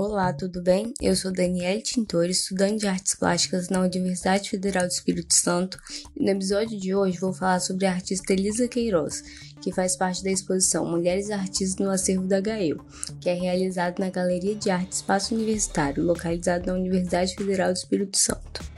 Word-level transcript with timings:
Olá, 0.00 0.32
tudo 0.32 0.62
bem? 0.62 0.94
Eu 1.02 1.16
sou 1.16 1.32
Danielle 1.32 1.82
Tintor, 1.82 2.26
estudante 2.26 2.82
de 2.82 2.86
artes 2.86 3.16
plásticas 3.16 3.68
na 3.68 3.80
Universidade 3.80 4.48
Federal 4.48 4.86
do 4.86 4.92
Espírito 4.92 5.34
Santo, 5.34 5.76
e 6.14 6.22
no 6.22 6.30
episódio 6.30 6.78
de 6.78 6.94
hoje 6.94 7.18
vou 7.18 7.32
falar 7.32 7.58
sobre 7.58 7.84
a 7.84 7.94
artista 7.94 8.32
Elisa 8.32 8.68
Queiroz, 8.68 9.24
que 9.60 9.72
faz 9.72 9.96
parte 9.96 10.22
da 10.22 10.30
exposição 10.30 10.88
Mulheres 10.88 11.32
Artistas 11.32 11.84
no 11.84 11.90
Acervo 11.90 12.28
da 12.28 12.40
GAEU, 12.40 12.78
que 13.20 13.28
é 13.28 13.34
realizada 13.34 13.96
na 13.98 14.08
Galeria 14.08 14.54
de 14.54 14.70
Arte 14.70 14.92
Espaço 14.92 15.34
Universitário, 15.34 16.04
localizado 16.04 16.68
na 16.68 16.74
Universidade 16.74 17.34
Federal 17.34 17.72
do 17.72 17.76
Espírito 17.76 18.16
Santo. 18.18 18.77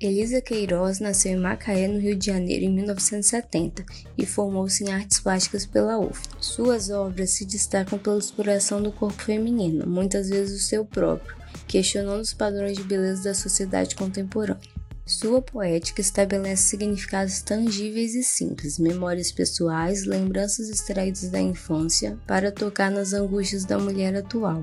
Elisa 0.00 0.40
Queiroz 0.40 1.00
nasceu 1.00 1.32
em 1.32 1.40
Macaé, 1.40 1.88
no 1.88 1.98
Rio 1.98 2.14
de 2.14 2.26
Janeiro, 2.26 2.64
em 2.64 2.70
1970 2.70 3.84
e 4.16 4.24
formou-se 4.24 4.84
em 4.84 4.92
artes 4.92 5.18
plásticas 5.18 5.66
pela 5.66 5.98
UF. 5.98 6.22
Suas 6.40 6.88
obras 6.88 7.30
se 7.30 7.44
destacam 7.44 7.98
pela 7.98 8.18
exploração 8.18 8.80
do 8.80 8.92
corpo 8.92 9.20
feminino, 9.20 9.84
muitas 9.88 10.28
vezes 10.28 10.60
o 10.60 10.64
seu 10.64 10.84
próprio, 10.84 11.34
questionando 11.66 12.20
os 12.20 12.32
padrões 12.32 12.76
de 12.76 12.84
beleza 12.84 13.24
da 13.24 13.34
sociedade 13.34 13.96
contemporânea. 13.96 14.62
Sua 15.04 15.42
poética 15.42 16.00
estabelece 16.00 16.62
significados 16.62 17.42
tangíveis 17.42 18.14
e 18.14 18.22
simples, 18.22 18.78
memórias 18.78 19.32
pessoais, 19.32 20.04
lembranças 20.04 20.68
extraídas 20.68 21.28
da 21.28 21.40
infância, 21.40 22.16
para 22.24 22.52
tocar 22.52 22.88
nas 22.88 23.12
angústias 23.12 23.64
da 23.64 23.76
mulher 23.78 24.14
atual. 24.14 24.62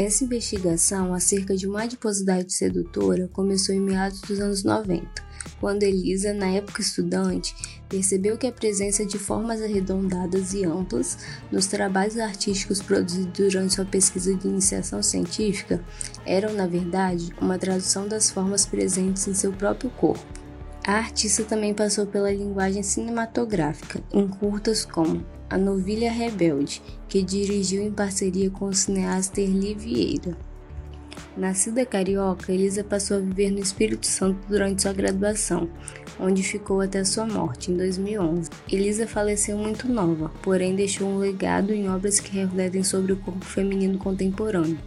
Essa 0.00 0.24
investigação 0.24 1.12
acerca 1.12 1.54
de 1.54 1.66
uma 1.66 1.82
adiposidade 1.82 2.54
sedutora 2.54 3.28
começou 3.34 3.74
em 3.74 3.80
meados 3.80 4.22
dos 4.22 4.40
anos 4.40 4.64
90, 4.64 5.06
quando 5.60 5.82
Elisa, 5.82 6.32
na 6.32 6.46
época 6.46 6.80
estudante, 6.80 7.54
percebeu 7.86 8.38
que 8.38 8.46
a 8.46 8.52
presença 8.52 9.04
de 9.04 9.18
formas 9.18 9.60
arredondadas 9.60 10.54
e 10.54 10.64
amplas 10.64 11.18
nos 11.52 11.66
trabalhos 11.66 12.16
artísticos 12.16 12.80
produzidos 12.80 13.30
durante 13.36 13.74
sua 13.74 13.84
pesquisa 13.84 14.34
de 14.34 14.48
iniciação 14.48 15.02
científica 15.02 15.84
eram, 16.24 16.54
na 16.54 16.66
verdade, 16.66 17.30
uma 17.38 17.58
tradução 17.58 18.08
das 18.08 18.30
formas 18.30 18.64
presentes 18.64 19.28
em 19.28 19.34
seu 19.34 19.52
próprio 19.52 19.90
corpo. 19.90 20.39
A 20.90 20.94
artista 20.94 21.44
também 21.44 21.72
passou 21.72 22.04
pela 22.04 22.32
linguagem 22.32 22.82
cinematográfica, 22.82 24.02
em 24.12 24.26
curtas 24.26 24.84
como 24.84 25.24
A 25.48 25.56
Novilha 25.56 26.10
Rebelde, 26.10 26.82
que 27.08 27.22
dirigiu 27.22 27.80
em 27.80 27.92
parceria 27.92 28.50
com 28.50 28.64
o 28.64 28.74
cineasta 28.74 29.40
Erli 29.40 29.72
Vieira. 29.72 30.36
Nascida 31.36 31.86
carioca, 31.86 32.52
Elisa 32.52 32.82
passou 32.82 33.18
a 33.18 33.20
viver 33.20 33.52
no 33.52 33.60
Espírito 33.60 34.04
Santo 34.04 34.40
durante 34.48 34.82
sua 34.82 34.92
graduação, 34.92 35.70
onde 36.18 36.42
ficou 36.42 36.80
até 36.80 37.04
sua 37.04 37.24
morte, 37.24 37.70
em 37.70 37.76
2011. 37.76 38.50
Elisa 38.68 39.06
faleceu 39.06 39.56
muito 39.56 39.86
nova, 39.86 40.32
porém 40.42 40.74
deixou 40.74 41.06
um 41.06 41.18
legado 41.18 41.72
em 41.72 41.88
obras 41.88 42.18
que 42.18 42.36
refletem 42.36 42.82
sobre 42.82 43.12
o 43.12 43.16
corpo 43.16 43.44
feminino 43.44 43.96
contemporâneo. 43.96 44.80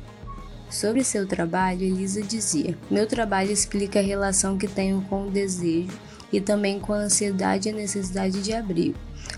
Sobre 0.73 1.03
seu 1.03 1.27
trabalho, 1.27 1.83
Elisa 1.83 2.19
dizia: 2.23 2.75
Meu 2.89 3.05
trabalho 3.05 3.51
explica 3.51 3.99
a 3.99 4.03
relação 4.03 4.57
que 4.57 4.67
tenho 4.67 5.03
com 5.03 5.27
o 5.27 5.31
desejo 5.31 5.91
e 6.31 6.41
também 6.41 6.79
com 6.79 6.93
a 6.93 7.03
ansiedade 7.03 7.69
e 7.69 7.71
a 7.71 7.75
necessidade 7.75 8.41
de 8.41 8.53
abrigo. 8.53 8.97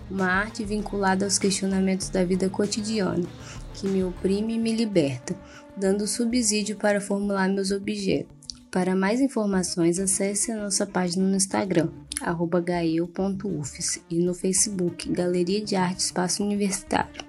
Uma 0.09 0.27
arte 0.27 0.63
vinculada 0.63 1.25
aos 1.25 1.37
questionamentos 1.37 2.07
da 2.07 2.23
vida 2.23 2.49
cotidiana, 2.49 3.27
que 3.73 3.85
me 3.85 4.01
oprime 4.01 4.55
e 4.55 4.57
me 4.57 4.73
liberta, 4.73 5.35
dando 5.75 6.07
subsídio 6.07 6.77
para 6.77 7.01
formular 7.01 7.49
meus 7.49 7.69
objetos. 7.69 8.33
Para 8.71 8.95
mais 8.95 9.19
informações, 9.19 9.99
acesse 9.99 10.53
a 10.53 10.57
nossa 10.57 10.85
página 10.85 11.27
no 11.27 11.35
Instagram, 11.35 11.89
gael.ufs, 12.63 13.99
e 14.09 14.19
no 14.19 14.33
Facebook, 14.33 15.09
Galeria 15.11 15.61
de 15.61 15.75
Arte 15.75 15.99
Espaço 15.99 16.41
Universitário. 16.41 17.24